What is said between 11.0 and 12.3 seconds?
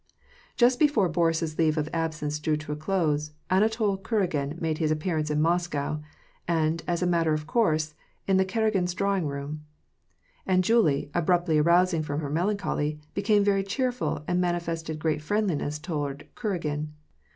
abruptly arousing from